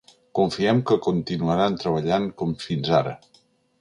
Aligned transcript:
Confiem 0.37 0.79
que 0.91 0.97
continuaran 1.09 1.77
treballant 1.83 2.25
com 2.41 2.57
fins 2.65 2.91
ara. 3.05 3.15